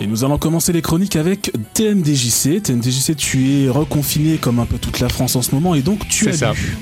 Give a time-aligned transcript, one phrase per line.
[0.00, 2.62] Et nous allons commencer les chroniques avec TMDJC.
[2.62, 6.08] TMDJC, tu es reconfiné comme un peu toute la France en ce moment et donc
[6.08, 6.52] tu as ça.
[6.52, 6.76] lu.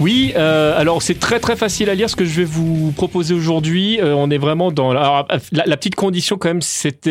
[0.00, 3.34] Oui, euh, alors c'est très très facile à lire ce que je vais vous proposer
[3.34, 3.98] aujourd'hui.
[4.00, 7.04] Euh, on est vraiment dans la, la petite condition quand même, c'est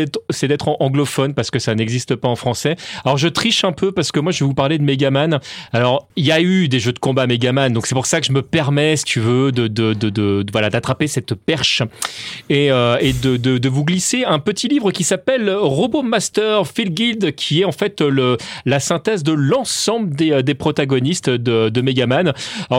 [0.47, 2.77] d'être anglophone parce que ça n'existe pas en français.
[3.03, 5.41] Alors je triche un peu parce que moi je vais vous parler de Megaman.
[5.73, 8.27] Alors il y a eu des jeux de combat Megaman, donc c'est pour ça que
[8.27, 11.83] je me permets, si tu veux, de de, de, de, voilà d'attraper cette perche
[12.49, 16.93] et, euh, et de, de, vous glisser un petit livre qui s'appelle Robot Master Field
[16.93, 21.67] Guide, qui est en fait le la synthèse de l'ensemble des, euh, des protagonistes de,
[21.67, 22.33] de Megaman.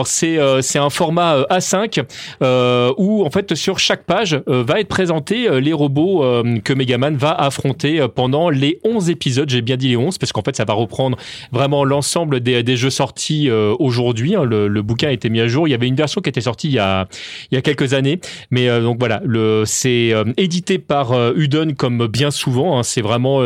[0.07, 2.03] C'est euh, c'est un format euh, A5
[2.41, 6.23] euh, où en fait sur chaque page va être présenté les robots
[6.63, 9.49] que Megaman va affronter pendant les 11 épisodes.
[9.49, 11.17] J'ai bien dit les 11 parce qu'en fait ça va reprendre
[11.51, 13.49] vraiment l'ensemble des, des jeux sortis
[13.79, 14.35] aujourd'hui.
[14.35, 14.43] hein.
[14.43, 15.67] Le, bouquin a été mis à jour.
[15.67, 17.07] Il y avait une version qui était sortie il y a
[17.51, 18.19] il y a quelques années,
[18.51, 22.77] mais donc voilà, le c'est édité par Udon comme bien souvent.
[22.79, 22.83] hein.
[22.83, 23.41] c'est vraiment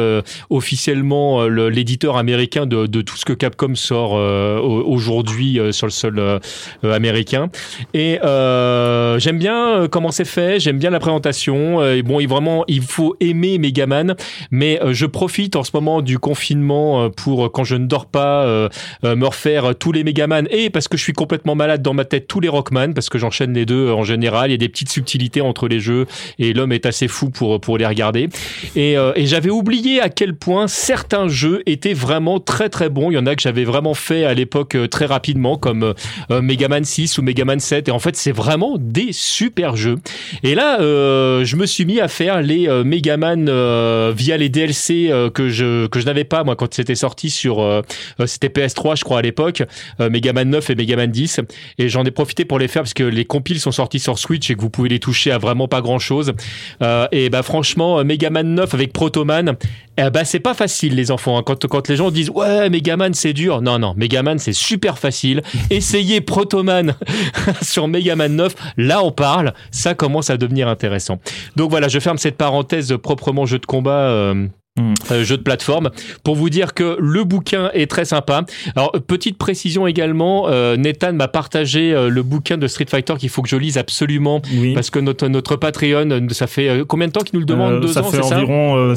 [0.49, 6.39] officiellement le- l'éditeur américain de, tout ce que Capcom sort au- aujourd'hui sur le sol
[6.83, 7.49] américain.
[7.93, 11.81] Et euh, j'aime bien euh, comment c'est fait, j'aime bien la présentation.
[11.81, 14.15] Euh, et bon, il, vraiment, il faut aimer Megaman,
[14.51, 17.85] mais euh, je profite en ce moment du confinement euh, pour, euh, quand je ne
[17.85, 18.69] dors pas, euh,
[19.03, 20.47] euh, me refaire euh, tous les Megaman.
[20.51, 23.17] Et parce que je suis complètement malade dans ma tête, tous les Rockman, parce que
[23.17, 24.49] j'enchaîne les deux euh, en général.
[24.49, 26.05] Il y a des petites subtilités entre les jeux
[26.39, 28.29] et l'homme est assez fou pour, pour les regarder.
[28.75, 33.11] Et, euh, et j'avais oublié à quel point certains jeux étaient vraiment très très bons.
[33.11, 35.93] Il y en a que j'avais vraiment fait à l'époque euh, très rapidement, comme
[36.33, 37.87] euh, euh, Mega Man 6 ou Mega Man 7.
[37.87, 39.95] Et en fait, c'est vraiment des super jeux.
[40.43, 44.37] Et là, euh, je me suis mis à faire les euh, Mega Man euh, via
[44.37, 47.83] les DLC que je que je n'avais pas moi quand c'était sorti sur
[48.25, 49.63] c'était PS3 je crois à l'époque,
[49.99, 51.41] euh, Mega Man 9 et Mega Man 10
[51.77, 54.49] et j'en ai profité pour les faire parce que les compiles sont sortis sur Switch
[54.49, 56.33] et que vous pouvez les toucher à vraiment pas grand-chose.
[56.81, 59.55] Euh, et bah franchement, euh, Mega Man 9 avec Protoman,
[59.97, 61.43] eh bah c'est pas facile les enfants hein.
[61.45, 64.53] quand quand les gens disent "Ouais, Mega Man c'est dur." Non non, Mega Man c'est
[64.53, 65.41] super facile.
[65.69, 66.95] Essayez Protoman
[67.61, 71.19] sur Mega Man 9, là on parle, ça commence à devenir intéressant.
[71.55, 74.09] Donc voilà, je ferme cette parenthèse proprement jeu de combat.
[74.09, 74.93] euh, Mm.
[75.11, 75.91] euh, jeu de plateforme
[76.23, 78.43] pour vous dire que le bouquin est très sympa.
[78.75, 83.29] Alors petite précision également, euh, Nathan m'a partagé euh, le bouquin de Street Fighter qu'il
[83.29, 84.73] faut que je lise absolument Oui.
[84.73, 87.81] parce que notre notre Patreon, ça fait combien de temps qu'il nous le demande?
[87.81, 88.35] Deux ça ans, fait ça?
[88.37, 88.95] environ,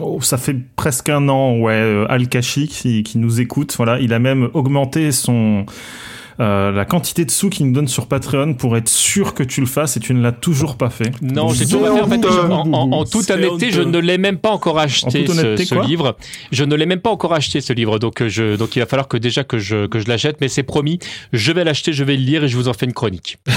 [0.00, 2.06] oh, ça fait presque un an, ouais.
[2.08, 5.66] Al Kashi qui, qui nous écoute, voilà, il a même augmenté son
[6.40, 9.60] euh, la quantité de sous qu'il nous donne sur Patreon pour être sûr que tu
[9.60, 11.10] le fasses et tu ne l'as toujours pas fait.
[11.20, 11.88] Non, j'ai C'est tout fait.
[11.90, 15.26] En, fait, je- en, en- en toute honnêteté, je ne l'ai même pas encore acheté
[15.26, 16.16] ce, livre.
[16.52, 19.08] Je ne l'ai même pas encore acheté ce livre, donc je, donc il va falloir
[19.08, 20.98] que déjà que je que je l'achète, mais c'est promis.
[21.32, 23.38] Je vais l'acheter, je vais le lire et je vous en fais une chronique.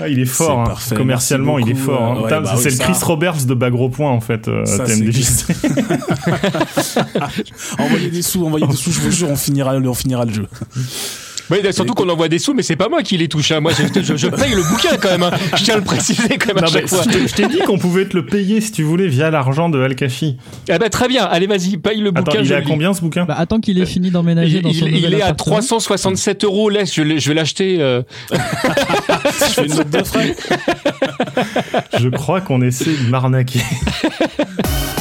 [0.00, 0.74] Ah, il est fort, hein.
[0.96, 2.02] commercialement, merci il est fort.
[2.02, 2.20] hein.
[2.22, 2.84] ouais, bah c'est oui, le ça.
[2.84, 4.84] Chris Roberts de Bagro Point en fait, euh, Ça.
[7.78, 10.46] Envoyez des sous, envoyez des sous, je vous jure, on finira, on finira le jeu.
[11.50, 13.50] Oui, surtout qu'on envoie des sous, mais c'est pas moi qui les touche.
[13.50, 13.60] hein.
[13.60, 15.24] Moi, je, je, je paye le bouquin quand même.
[15.24, 15.32] hein.
[15.54, 17.02] Je tiens à le préciser quand même à Non, chaque fois.
[17.04, 19.94] je t'ai- dit qu'on pouvait te le payer si tu voulais via l'argent de Al.
[20.00, 21.24] Eh ben, très bien.
[21.24, 22.38] Allez, vas-y, paye le Attends, bouquin.
[22.38, 23.24] il je est à combien ce bouquin?
[23.26, 25.56] Bah, attends qu'il ait fini d'emménager il, dans son il- il est à appartement.
[25.56, 26.70] 367 euros.
[26.70, 27.78] Laisse, je, je vais l'acheter.
[27.80, 28.02] euh.
[28.30, 30.34] Je fais une note de frais.
[32.00, 33.60] Je crois qu'on essaie de m'arnaquer.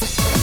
[0.00, 0.37] です。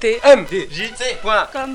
[0.00, 1.16] T M D J C.
[1.52, 1.74] Comme